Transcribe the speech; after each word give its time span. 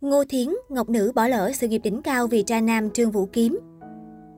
Ngô 0.00 0.24
Thiến, 0.24 0.48
Ngọc 0.68 0.88
Nữ 0.88 1.12
bỏ 1.14 1.26
lỡ 1.26 1.52
sự 1.54 1.68
nghiệp 1.68 1.80
đỉnh 1.84 2.02
cao 2.02 2.26
vì 2.26 2.42
cha 2.42 2.60
nam 2.60 2.90
Trương 2.90 3.10
Vũ 3.10 3.26
Kiếm. 3.26 3.58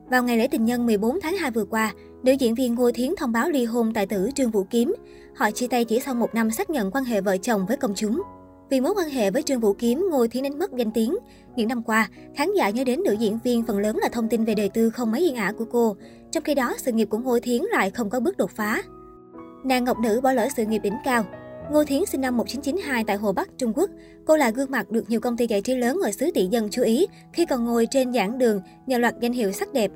Vào 0.09 0.23
ngày 0.23 0.37
lễ 0.37 0.47
tình 0.47 0.65
nhân 0.65 0.85
14 0.85 1.19
tháng 1.21 1.37
2 1.37 1.51
vừa 1.51 1.65
qua, 1.65 1.93
nữ 2.23 2.31
diễn 2.31 2.55
viên 2.55 2.75
Ngô 2.75 2.91
Thiến 2.91 3.15
thông 3.17 3.31
báo 3.31 3.49
ly 3.49 3.65
hôn 3.65 3.93
tài 3.93 4.05
tử 4.05 4.29
Trương 4.35 4.51
Vũ 4.51 4.63
Kiếm. 4.63 4.95
Họ 5.35 5.51
chia 5.51 5.67
tay 5.67 5.85
chỉ 5.85 5.99
sau 5.99 6.15
một 6.15 6.35
năm 6.35 6.51
xác 6.51 6.69
nhận 6.69 6.91
quan 6.91 7.03
hệ 7.03 7.21
vợ 7.21 7.37
chồng 7.37 7.65
với 7.65 7.77
công 7.77 7.93
chúng. 7.95 8.21
Vì 8.69 8.81
mối 8.81 8.93
quan 8.97 9.09
hệ 9.09 9.31
với 9.31 9.43
Trương 9.43 9.59
Vũ 9.59 9.73
Kiếm, 9.73 10.07
Ngô 10.11 10.27
Thiến 10.27 10.43
đánh 10.43 10.59
mất 10.59 10.71
danh 10.73 10.91
tiếng. 10.91 11.17
Những 11.55 11.67
năm 11.67 11.83
qua, 11.83 12.09
khán 12.35 12.53
giả 12.57 12.69
nhớ 12.69 12.83
đến 12.83 13.03
nữ 13.03 13.13
diễn 13.19 13.39
viên 13.43 13.63
phần 13.63 13.79
lớn 13.79 13.97
là 13.97 14.09
thông 14.11 14.29
tin 14.29 14.45
về 14.45 14.55
đời 14.55 14.69
tư 14.69 14.89
không 14.89 15.11
mấy 15.11 15.21
yên 15.21 15.35
ả 15.35 15.53
của 15.57 15.65
cô. 15.65 15.95
Trong 16.31 16.43
khi 16.43 16.55
đó, 16.55 16.73
sự 16.77 16.91
nghiệp 16.91 17.07
của 17.11 17.17
Ngô 17.17 17.39
Thiến 17.39 17.61
lại 17.61 17.89
không 17.89 18.09
có 18.09 18.19
bước 18.19 18.37
đột 18.37 18.51
phá. 18.51 18.83
Nàng 19.65 19.83
Ngọc 19.83 19.97
Nữ 19.99 20.21
bỏ 20.23 20.31
lỡ 20.31 20.47
sự 20.57 20.65
nghiệp 20.65 20.79
đỉnh 20.79 20.97
cao. 21.05 21.25
Ngô 21.71 21.83
Thiến 21.83 22.05
sinh 22.05 22.21
năm 22.21 22.37
1992 22.37 23.03
tại 23.03 23.17
Hồ 23.17 23.31
Bắc, 23.31 23.49
Trung 23.57 23.73
Quốc. 23.75 23.89
Cô 24.25 24.37
là 24.37 24.49
gương 24.49 24.71
mặt 24.71 24.91
được 24.91 25.09
nhiều 25.09 25.19
công 25.19 25.37
ty 25.37 25.47
giải 25.47 25.61
trí 25.61 25.75
lớn 25.75 25.99
ở 26.03 26.11
xứ 26.11 26.31
tỷ 26.33 26.45
dân 26.45 26.67
chú 26.71 26.83
ý 26.83 27.07
khi 27.33 27.45
còn 27.45 27.65
ngồi 27.65 27.87
trên 27.91 28.13
giảng 28.13 28.37
đường 28.37 28.61
nhờ 28.87 28.97
loạt 28.97 29.13
danh 29.21 29.33
hiệu 29.33 29.51
sắc 29.51 29.73
đẹp. 29.73 29.91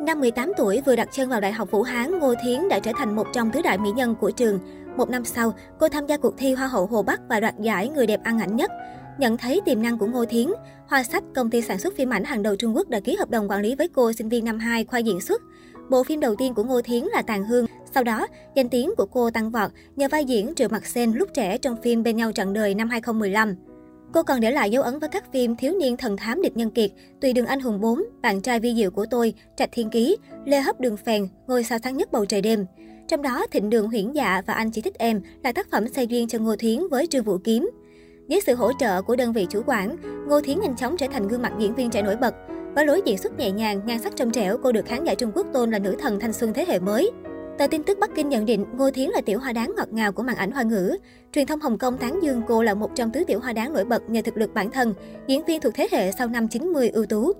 Năm 0.00 0.20
18 0.20 0.52
tuổi 0.56 0.80
vừa 0.86 0.96
đặt 0.96 1.08
chân 1.12 1.28
vào 1.28 1.40
Đại 1.40 1.52
học 1.52 1.70
Vũ 1.70 1.82
Hán, 1.82 2.18
Ngô 2.18 2.34
Thiến 2.44 2.68
đã 2.68 2.78
trở 2.78 2.92
thành 2.96 3.16
một 3.16 3.26
trong 3.32 3.50
tứ 3.50 3.62
đại 3.62 3.78
mỹ 3.78 3.90
nhân 3.96 4.14
của 4.20 4.30
trường. 4.30 4.58
Một 4.96 5.10
năm 5.10 5.24
sau, 5.24 5.52
cô 5.78 5.88
tham 5.88 6.06
gia 6.06 6.16
cuộc 6.16 6.34
thi 6.38 6.52
Hoa 6.52 6.66
hậu 6.66 6.86
Hồ 6.86 7.02
Bắc 7.02 7.20
và 7.28 7.40
đoạt 7.40 7.54
giải 7.60 7.88
người 7.88 8.06
đẹp 8.06 8.20
ăn 8.24 8.38
ảnh 8.38 8.56
nhất. 8.56 8.70
Nhận 9.18 9.36
thấy 9.36 9.60
tiềm 9.64 9.82
năng 9.82 9.98
của 9.98 10.06
Ngô 10.06 10.24
Thiến, 10.24 10.48
Hoa 10.88 11.02
Sách, 11.02 11.24
công 11.34 11.50
ty 11.50 11.62
sản 11.62 11.78
xuất 11.78 11.96
phim 11.96 12.10
ảnh 12.10 12.24
hàng 12.24 12.42
đầu 12.42 12.56
Trung 12.56 12.76
Quốc 12.76 12.88
đã 12.88 13.00
ký 13.00 13.16
hợp 13.16 13.30
đồng 13.30 13.50
quản 13.50 13.62
lý 13.62 13.74
với 13.74 13.88
cô 13.88 14.12
sinh 14.12 14.28
viên 14.28 14.44
năm 14.44 14.58
2 14.58 14.84
khoa 14.84 14.98
diễn 14.98 15.20
xuất. 15.20 15.42
Bộ 15.90 16.04
phim 16.04 16.20
đầu 16.20 16.34
tiên 16.34 16.54
của 16.54 16.64
Ngô 16.64 16.82
Thiến 16.82 17.04
là 17.04 17.22
Tàn 17.22 17.44
Hương. 17.44 17.66
Sau 17.96 18.04
đó, 18.04 18.26
danh 18.54 18.68
tiếng 18.68 18.90
của 18.96 19.06
cô 19.06 19.30
tăng 19.30 19.50
vọt 19.50 19.70
nhờ 19.96 20.08
vai 20.10 20.24
diễn 20.24 20.52
Triệu 20.56 20.68
Mặt 20.68 20.86
Sen 20.86 21.12
lúc 21.12 21.28
trẻ 21.34 21.58
trong 21.58 21.76
phim 21.82 22.02
Bên 22.02 22.16
nhau 22.16 22.32
trọn 22.32 22.52
đời 22.52 22.74
năm 22.74 22.88
2015. 22.88 23.54
Cô 24.12 24.22
còn 24.22 24.40
để 24.40 24.50
lại 24.50 24.70
dấu 24.70 24.82
ấn 24.82 24.98
với 24.98 25.08
các 25.08 25.32
phim 25.32 25.56
Thiếu 25.56 25.74
niên 25.80 25.96
thần 25.96 26.16
thám 26.16 26.42
địch 26.42 26.56
nhân 26.56 26.70
kiệt, 26.70 26.90
Tùy 27.20 27.32
đường 27.32 27.46
anh 27.46 27.60
hùng 27.60 27.80
4, 27.80 28.02
Bạn 28.22 28.40
trai 28.40 28.60
vi 28.60 28.74
diệu 28.74 28.90
của 28.90 29.06
tôi, 29.10 29.34
Trạch 29.56 29.68
thiên 29.72 29.90
ký, 29.90 30.16
Lê 30.44 30.60
hấp 30.60 30.80
đường 30.80 30.96
phèn, 30.96 31.28
Ngôi 31.46 31.64
sao 31.64 31.78
sáng 31.84 31.96
nhất 31.96 32.12
bầu 32.12 32.24
trời 32.24 32.40
đêm. 32.40 32.66
Trong 33.08 33.22
đó, 33.22 33.46
Thịnh 33.50 33.70
đường 33.70 33.88
huyễn 33.88 34.12
dạ 34.12 34.42
và 34.46 34.54
Anh 34.54 34.70
chỉ 34.70 34.82
thích 34.82 34.98
em 34.98 35.20
là 35.44 35.52
tác 35.52 35.70
phẩm 35.70 35.88
xây 35.88 36.06
duyên 36.06 36.28
cho 36.28 36.38
Ngô 36.38 36.56
Thiến 36.56 36.80
với 36.90 37.06
Trương 37.06 37.24
Vũ 37.24 37.38
Kiếm. 37.38 37.70
Với 38.28 38.40
sự 38.46 38.54
hỗ 38.54 38.72
trợ 38.80 39.02
của 39.02 39.16
đơn 39.16 39.32
vị 39.32 39.46
chủ 39.50 39.62
quản, 39.66 39.96
Ngô 40.28 40.40
Thiến 40.40 40.60
nhanh 40.60 40.76
chóng 40.76 40.96
trở 40.96 41.06
thành 41.12 41.28
gương 41.28 41.42
mặt 41.42 41.52
diễn 41.58 41.74
viên 41.74 41.90
trẻ 41.90 42.02
nổi 42.02 42.16
bật. 42.16 42.34
Với 42.74 42.86
lối 42.86 43.02
diễn 43.04 43.18
xuất 43.18 43.38
nhẹ 43.38 43.50
nhàng, 43.50 43.80
nhan 43.86 43.98
sắc 43.98 44.16
trong 44.16 44.30
trẻo, 44.30 44.58
cô 44.62 44.72
được 44.72 44.86
khán 44.86 45.04
giả 45.04 45.14
Trung 45.14 45.32
Quốc 45.34 45.46
tôn 45.52 45.70
là 45.70 45.78
nữ 45.78 45.96
thần 45.98 46.20
thanh 46.20 46.32
xuân 46.32 46.52
thế 46.54 46.64
hệ 46.68 46.78
mới. 46.78 47.10
Tờ 47.58 47.66
tin 47.66 47.82
tức 47.82 47.98
Bắc 47.98 48.10
Kinh 48.14 48.28
nhận 48.28 48.44
định 48.44 48.64
Ngô 48.76 48.90
Thiến 48.90 49.10
là 49.10 49.20
tiểu 49.20 49.38
hoa 49.38 49.52
đáng 49.52 49.72
ngọt 49.76 49.92
ngào 49.92 50.12
của 50.12 50.22
màn 50.22 50.36
ảnh 50.36 50.50
hoa 50.50 50.62
ngữ. 50.62 50.96
Truyền 51.32 51.46
thông 51.46 51.60
Hồng 51.60 51.78
Kông 51.78 51.98
tán 51.98 52.22
dương 52.22 52.42
cô 52.48 52.62
là 52.62 52.74
một 52.74 52.90
trong 52.94 53.10
tứ 53.10 53.24
tiểu 53.26 53.40
hoa 53.40 53.52
đáng 53.52 53.72
nổi 53.72 53.84
bật 53.84 54.10
nhờ 54.10 54.22
thực 54.24 54.36
lực 54.36 54.54
bản 54.54 54.70
thân, 54.70 54.94
diễn 55.26 55.44
viên 55.44 55.60
thuộc 55.60 55.74
thế 55.74 55.88
hệ 55.92 56.12
sau 56.12 56.28
năm 56.28 56.48
90 56.48 56.88
ưu 56.88 57.06
tú. 57.06 57.32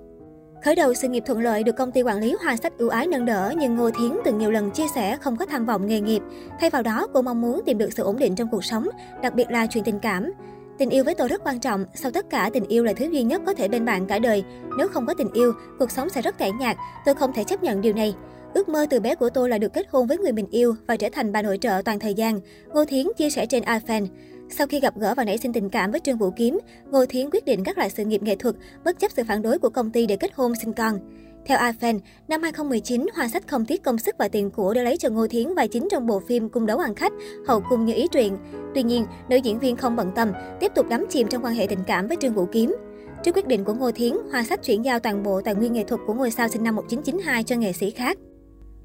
Khởi 0.65 0.75
đầu 0.75 0.95
sự 0.95 1.09
nghiệp 1.09 1.23
thuận 1.27 1.41
lợi 1.41 1.63
được 1.63 1.77
công 1.77 1.93
ty 1.93 2.03
quản 2.03 2.21
lý 2.21 2.37
Hoa 2.45 2.57
Sách 2.57 2.79
ưu 2.79 2.89
ái 2.89 3.07
nâng 3.07 3.25
đỡ, 3.27 3.53
nhưng 3.57 3.77
Ngô 3.77 3.91
Thiến 3.91 4.13
từng 4.25 4.39
nhiều 4.39 4.51
lần 4.51 4.71
chia 4.71 4.87
sẻ 4.95 5.17
không 5.21 5.37
có 5.37 5.47
tham 5.47 5.67
vọng 5.67 5.87
nghề 5.87 6.01
nghiệp. 6.01 6.23
Thay 6.61 6.71
vào 6.71 6.83
đó, 6.83 7.07
cô 7.13 7.23
mong 7.23 7.41
muốn 7.41 7.63
tìm 7.67 7.79
được 7.79 7.93
sự 7.93 8.03
ổn 8.03 8.19
định 8.19 8.35
trong 8.35 8.49
cuộc 8.51 8.65
sống, 8.65 8.89
đặc 9.23 9.35
biệt 9.35 9.51
là 9.51 9.67
chuyện 9.67 9.85
tình 9.85 9.99
cảm. 9.99 10.33
Tình 10.79 10.91
yêu 10.91 11.05
với 11.05 11.15
tôi 11.15 11.29
rất 11.29 11.45
quan 11.45 11.61
trọng, 11.61 11.85
sau 11.95 12.11
tất 12.11 12.31
cả 12.31 12.51
tình 12.53 12.67
yêu 12.67 12.85
là 12.85 12.93
thứ 12.93 13.05
duy 13.05 13.23
nhất 13.23 13.43
có 13.47 13.55
thể 13.55 13.69
bên 13.69 13.85
bạn 13.85 14.07
cả 14.07 14.19
đời. 14.19 14.45
Nếu 14.79 14.89
không 14.89 15.07
có 15.07 15.15
tình 15.15 15.33
yêu, 15.33 15.53
cuộc 15.79 15.91
sống 15.91 16.09
sẽ 16.09 16.23
rất 16.23 16.39
tẻ 16.39 16.51
nhạt, 16.61 16.77
tôi 17.05 17.15
không 17.15 17.33
thể 17.33 17.45
chấp 17.45 17.63
nhận 17.63 17.81
điều 17.81 17.95
này. 17.95 18.15
Ước 18.55 18.69
mơ 18.69 18.87
từ 18.91 19.01
bé 19.01 19.15
của 19.15 19.31
tôi 19.31 19.49
là 19.49 19.59
được 19.59 19.73
kết 19.73 19.87
hôn 19.91 20.07
với 20.07 20.19
người 20.19 20.33
mình 20.33 20.47
yêu 20.51 20.75
và 20.87 20.97
trở 20.97 21.09
thành 21.13 21.33
bà 21.33 21.43
nội 21.43 21.59
trợ 21.61 21.83
toàn 21.85 21.99
thời 21.99 22.15
gian, 22.15 22.41
Ngô 22.75 22.85
Thiến 22.85 23.07
chia 23.17 23.31
sẻ 23.31 23.47
trên 23.47 23.63
iFan. 23.63 24.07
Sau 24.51 24.67
khi 24.67 24.81
gặp 24.81 24.95
gỡ 24.99 25.15
và 25.17 25.25
nảy 25.25 25.39
sinh 25.39 25.53
tình 25.53 25.71
cảm 25.71 25.91
với 25.91 26.01
Trương 26.01 26.19
Vũ 26.19 26.31
Kiếm, 26.31 26.59
Ngô 26.91 27.07
Thiến 27.07 27.31
quyết 27.31 27.45
định 27.45 27.63
gác 27.63 27.79
lại 27.79 27.91
sự 27.91 28.05
nghiệp 28.05 28.23
nghệ 28.23 28.37
thuật, 28.37 28.55
bất 28.85 28.99
chấp 28.99 29.11
sự 29.13 29.23
phản 29.29 29.43
đối 29.43 29.59
của 29.59 29.69
công 29.69 29.91
ty 29.91 30.07
để 30.07 30.17
kết 30.17 30.31
hôn 30.35 30.53
sinh 30.63 30.73
con. 30.73 30.99
Theo 31.47 31.59
iFan, 31.59 32.01
năm 32.29 32.43
2019, 32.43 33.07
Hoa 33.15 33.29
Sách 33.29 33.49
không 33.49 33.65
tiếc 33.65 33.83
công 33.83 33.99
sức 33.99 34.15
và 34.19 34.29
tiền 34.29 34.51
của 34.51 34.75
để 34.75 34.83
lấy 34.83 34.97
cho 34.97 35.09
Ngô 35.09 35.27
Thiến 35.27 35.55
vai 35.55 35.69
chính 35.69 35.89
trong 35.91 36.07
bộ 36.07 36.21
phim 36.21 36.49
Cung 36.49 36.67
đấu 36.67 36.79
ăn 36.79 36.95
khách, 36.95 37.13
hậu 37.47 37.61
cung 37.61 37.85
như 37.85 37.95
ý 37.95 38.09
truyện. 38.13 38.37
Tuy 38.75 38.83
nhiên, 38.83 39.07
nữ 39.29 39.37
diễn 39.37 39.59
viên 39.59 39.77
không 39.77 39.97
bận 39.97 40.13
tâm, 40.15 40.33
tiếp 40.61 40.73
tục 40.75 40.89
đắm 40.89 41.07
chìm 41.11 41.29
trong 41.29 41.45
quan 41.45 41.55
hệ 41.55 41.67
tình 41.67 41.85
cảm 41.87 42.09
với 42.09 42.17
Trương 42.21 42.35
Vũ 42.35 42.47
Kiếm. 42.53 42.77
Trước 43.25 43.35
quyết 43.35 43.47
định 43.47 43.65
của 43.65 43.75
Ngô 43.75 43.91
Thiến, 43.91 44.13
Hoa 44.31 44.45
Sách 44.45 44.63
chuyển 44.63 44.85
giao 44.85 45.01
toàn 45.01 45.23
bộ 45.23 45.41
tài 45.41 45.55
nguyên 45.55 45.73
nghệ 45.73 45.85
thuật 45.85 46.01
của 46.07 46.15
ngôi 46.15 46.31
sao 46.31 46.49
sinh 46.49 46.65
năm 46.65 46.77
1992 46.77 47.43
cho 47.43 47.57
nghệ 47.57 47.73
sĩ 47.73 47.91
khác. 47.91 48.19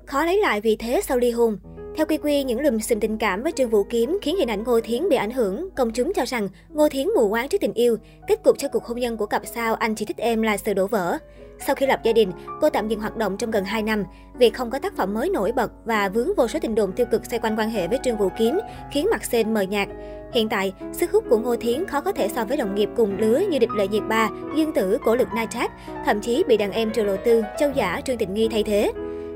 Khó 0.06 0.26
lấy 0.26 0.38
lại 0.38 0.62
vì 0.62 0.76
thế 0.76 1.02
sau 1.04 1.18
ly 1.18 1.32
hôn. 1.32 1.58
Theo 1.96 2.06
Quy 2.06 2.18
Quy, 2.18 2.44
những 2.44 2.60
lùm 2.60 2.80
xùm 2.80 3.00
tình 3.00 3.18
cảm 3.18 3.44
với 3.44 3.52
Trương 3.52 3.70
Vũ 3.70 3.84
Kiếm 3.84 4.18
khiến 4.22 4.38
hình 4.38 4.50
ảnh 4.50 4.64
Ngô 4.64 4.82
Thiến 4.82 5.10
bị 5.10 5.16
ảnh 5.16 5.32
hưởng. 5.32 5.70
Công 5.76 5.92
chúng 5.92 6.14
cho 6.14 6.26
rằng 6.26 6.50
Ngô 6.70 6.90
Thiến 6.90 7.08
mù 7.16 7.30
quáng 7.30 7.50
trước 7.50 7.62
tình 7.62 7.74
yêu. 7.74 7.98
Kết 8.28 8.44
cục 8.44 8.58
cho 8.58 8.68
cuộc 8.68 8.86
hôn 8.86 9.00
nhân 9.00 9.18
của 9.18 9.26
cặp 9.26 9.42
sao 9.46 9.76
Anh 9.76 9.96
chỉ 9.96 10.06
thích 10.06 10.18
em 10.18 10.42
là 10.42 10.58
sự 10.58 10.74
đổ 10.74 10.88
vỡ. 10.88 11.18
Sau 11.66 11.76
khi 11.76 11.86
lập 11.86 12.00
gia 12.04 12.14
đình, 12.14 12.32
cô 12.62 12.70
tạm 12.70 12.88
dừng 12.88 13.00
hoạt 13.00 13.18
động 13.18 13.38
trong 13.38 13.52
gần 13.52 13.64
2 13.64 13.84
năm. 13.84 14.04
vì 14.38 14.50
không 14.50 14.72
có 14.72 14.80
tác 14.80 14.98
phẩm 14.98 15.14
mới 15.14 15.30
nổi 15.30 15.52
bật 15.52 15.72
và 15.86 16.10
vướng 16.10 16.36
vô 16.38 16.48
số 16.48 16.60
tình 16.60 16.76
đồn 16.76 16.92
tiêu 16.92 17.06
cực 17.12 17.26
xoay 17.26 17.40
quanh 17.40 17.56
quan 17.60 17.70
hệ 17.70 17.88
với 17.88 18.00
Trương 18.04 18.18
Vũ 18.18 18.30
Kiếm 18.38 18.60
khiến 18.92 19.08
mặt 19.12 19.24
sen 19.24 19.54
mờ 19.54 19.62
nhạt. 19.62 19.88
Hiện 20.34 20.50
tại, 20.50 20.74
sức 20.94 21.12
hút 21.12 21.24
của 21.30 21.38
Ngô 21.38 21.56
Thiến 21.56 21.86
khó 21.86 22.02
có 22.02 22.12
thể 22.12 22.28
so 22.28 22.46
với 22.46 22.58
đồng 22.58 22.76
nghiệp 22.76 22.90
cùng 22.96 23.18
lứa 23.20 23.42
như 23.50 23.60
Địch 23.60 23.70
Lệ 23.78 23.88
Nhiệt 23.88 24.04
Ba, 24.10 24.30
Dương 24.56 24.74
Tử, 24.74 24.98
Cổ 25.06 25.16
Lực 25.16 25.28
Nai 25.36 25.48
Trác, 25.48 25.72
thậm 26.06 26.22
chí 26.22 26.44
bị 26.48 26.58
đàn 26.58 26.72
em 26.72 26.92
Triệu 26.92 27.06
Lộ 27.06 27.16
Tư, 27.26 27.44
Châu 27.60 27.72
Giả, 27.76 28.02
Trương 28.06 28.18
Tịnh 28.18 28.34
Nghi 28.34 28.48
thay 28.52 28.64
thế. 28.64 28.92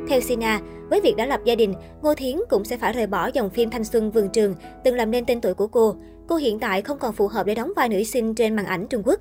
Theo 0.07 0.21
Sina, 0.21 0.61
với 0.89 1.01
việc 1.01 1.15
đã 1.17 1.25
lập 1.25 1.39
gia 1.45 1.55
đình, 1.55 1.73
Ngô 2.01 2.15
Thiến 2.15 2.37
cũng 2.49 2.65
sẽ 2.65 2.77
phải 2.77 2.93
rời 2.93 3.07
bỏ 3.07 3.29
dòng 3.33 3.49
phim 3.49 3.69
thanh 3.69 3.83
xuân 3.83 4.11
vườn 4.11 4.29
trường 4.29 4.55
từng 4.83 4.95
làm 4.95 5.11
nên 5.11 5.25
tên 5.25 5.41
tuổi 5.41 5.53
của 5.53 5.67
cô. 5.67 5.95
Cô 6.27 6.35
hiện 6.35 6.59
tại 6.59 6.81
không 6.81 6.99
còn 6.99 7.13
phù 7.13 7.27
hợp 7.27 7.45
để 7.45 7.55
đóng 7.55 7.71
vai 7.75 7.89
nữ 7.89 8.03
sinh 8.03 8.35
trên 8.35 8.55
màn 8.55 8.65
ảnh 8.65 8.87
Trung 8.87 9.01
Quốc. 9.05 9.19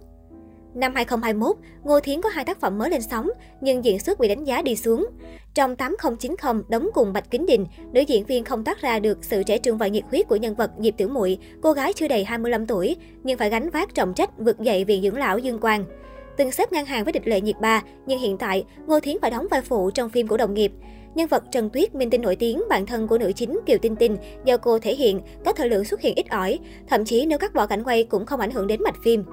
Năm 0.75 0.95
2021, 0.95 1.57
Ngô 1.85 2.01
Thiến 2.01 2.21
có 2.21 2.29
hai 2.29 2.45
tác 2.45 2.61
phẩm 2.61 2.79
mới 2.79 2.91
lên 2.91 3.03
sóng, 3.03 3.31
nhưng 3.61 3.85
diễn 3.85 3.99
xuất 3.99 4.19
bị 4.19 4.29
đánh 4.29 4.45
giá 4.45 4.63
đi 4.63 4.77
xuống. 4.77 5.07
Trong 5.55 5.77
8090 5.77 6.63
đóng 6.69 6.91
cùng 6.95 7.13
Bạch 7.13 7.31
Kính 7.31 7.47
Đình, 7.47 7.67
nữ 7.93 8.01
diễn 8.01 8.25
viên 8.25 8.45
không 8.45 8.65
tác 8.65 8.81
ra 8.81 8.99
được 8.99 9.25
sự 9.25 9.43
trẻ 9.43 9.59
trung 9.59 9.79
và 9.79 9.87
nhiệt 9.87 10.05
huyết 10.11 10.29
của 10.29 10.37
nhân 10.37 10.55
vật 10.55 10.71
Diệp 10.79 10.97
Tiểu 10.97 11.09
Muội, 11.09 11.39
cô 11.63 11.73
gái 11.73 11.93
chưa 11.93 12.09
đầy 12.09 12.25
25 12.25 12.67
tuổi, 12.67 12.97
nhưng 13.23 13.39
phải 13.39 13.51
gánh 13.51 13.71
vác 13.71 13.95
trọng 13.95 14.15
trách 14.15 14.39
vực 14.39 14.61
dậy 14.61 14.85
viện 14.85 15.03
dưỡng 15.03 15.17
lão 15.17 15.39
Dương 15.39 15.59
Quang. 15.59 15.85
Từng 16.37 16.53
xếp 16.53 16.73
ngang 16.73 16.87
hàng 16.87 17.05
với 17.05 17.13
địch 17.13 17.27
lệ 17.27 17.41
nhiệt 17.41 17.57
ba, 17.61 17.83
nhưng 18.07 18.19
hiện 18.19 18.39
tại 18.39 18.65
Ngô 18.87 19.01
Thiến 19.01 19.17
phải 19.23 19.31
đóng 19.31 19.47
vai 19.51 19.63
phụ 19.63 19.91
trong 19.91 20.11
phim 20.11 20.27
của 20.27 20.37
đồng 20.37 20.55
nghiệp. 20.55 20.73
Nhân 21.15 21.29
vật 21.29 21.45
Trần 21.51 21.71
Tuyết, 21.71 21.95
minh 21.95 22.11
tinh 22.11 22.23
nổi 22.23 22.37
tiếng, 22.37 22.63
bạn 22.69 22.87
thân 22.87 23.09
của 23.09 23.19
nữ 23.19 23.33
chính 23.37 23.61
Kiều 23.67 23.79
Tinh 23.79 23.97
Tinh, 23.97 24.17
do 24.45 24.57
cô 24.57 24.79
thể 24.79 24.95
hiện, 24.95 25.21
có 25.45 25.53
thời 25.53 25.69
lượng 25.69 25.85
xuất 25.85 26.01
hiện 26.01 26.15
ít 26.15 26.31
ỏi, 26.31 26.59
thậm 26.89 27.05
chí 27.05 27.27
nếu 27.27 27.39
cắt 27.39 27.55
bỏ 27.55 27.67
cảnh 27.67 27.85
quay 27.85 28.05
cũng 28.05 28.27
không 28.27 28.41
ảnh 28.41 28.51
hưởng 28.51 28.67
đến 28.67 28.83
mạch 28.83 28.97
phim. 29.05 29.25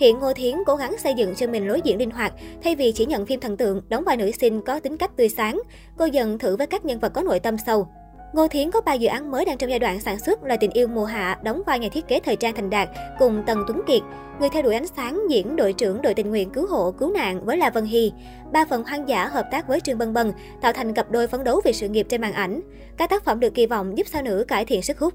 Hiện 0.00 0.18
Ngô 0.18 0.32
Thiến 0.32 0.56
cố 0.66 0.76
gắng 0.76 0.96
xây 0.98 1.14
dựng 1.14 1.34
cho 1.34 1.46
mình 1.46 1.68
lối 1.68 1.80
diễn 1.84 1.98
linh 1.98 2.10
hoạt, 2.10 2.32
thay 2.62 2.76
vì 2.76 2.92
chỉ 2.92 3.06
nhận 3.06 3.26
phim 3.26 3.40
thần 3.40 3.56
tượng, 3.56 3.82
đóng 3.88 4.04
vai 4.04 4.16
nữ 4.16 4.30
sinh 4.30 4.62
có 4.62 4.80
tính 4.80 4.96
cách 4.96 5.16
tươi 5.16 5.28
sáng. 5.28 5.62
Cô 5.98 6.04
dần 6.04 6.38
thử 6.38 6.56
với 6.56 6.66
các 6.66 6.84
nhân 6.84 6.98
vật 6.98 7.12
có 7.14 7.22
nội 7.22 7.40
tâm 7.40 7.56
sâu. 7.66 7.88
Ngô 8.36 8.48
Thiến 8.48 8.70
có 8.70 8.80
ba 8.80 8.92
dự 8.92 9.08
án 9.08 9.30
mới 9.30 9.44
đang 9.44 9.58
trong 9.58 9.70
giai 9.70 9.78
đoạn 9.78 10.00
sản 10.00 10.18
xuất 10.18 10.42
là 10.44 10.56
Tình 10.56 10.70
yêu 10.70 10.88
mùa 10.88 11.04
hạ, 11.04 11.38
đóng 11.42 11.62
vai 11.66 11.78
nhà 11.78 11.88
thiết 11.92 12.08
kế 12.08 12.20
thời 12.20 12.36
trang 12.36 12.54
thành 12.54 12.70
đạt 12.70 12.88
cùng 13.18 13.42
Tần 13.46 13.64
Tuấn 13.68 13.82
Kiệt, 13.86 14.02
người 14.40 14.48
theo 14.48 14.62
đuổi 14.62 14.74
ánh 14.74 14.86
sáng 14.86 15.22
diễn 15.30 15.56
đội 15.56 15.72
trưởng 15.72 16.02
đội 16.02 16.14
tình 16.14 16.30
nguyện 16.30 16.50
cứu 16.50 16.66
hộ 16.66 16.92
cứu 16.92 17.12
nạn 17.12 17.44
với 17.44 17.56
La 17.56 17.70
Vân 17.70 17.84
Hy. 17.84 18.12
Ba 18.52 18.64
phần 18.64 18.84
hoang 18.84 19.08
dã 19.08 19.26
hợp 19.26 19.46
tác 19.50 19.68
với 19.68 19.80
Trương 19.80 19.98
Bân 19.98 20.12
Bân 20.12 20.32
tạo 20.60 20.72
thành 20.72 20.94
cặp 20.94 21.10
đôi 21.10 21.26
phấn 21.26 21.44
đấu 21.44 21.60
vì 21.64 21.72
sự 21.72 21.88
nghiệp 21.88 22.06
trên 22.08 22.20
màn 22.20 22.32
ảnh. 22.32 22.60
Các 22.96 23.10
tác 23.10 23.24
phẩm 23.24 23.40
được 23.40 23.54
kỳ 23.54 23.66
vọng 23.66 23.98
giúp 23.98 24.06
sao 24.06 24.22
nữ 24.22 24.44
cải 24.48 24.64
thiện 24.64 24.82
sức 24.82 24.98
hút. 24.98 25.14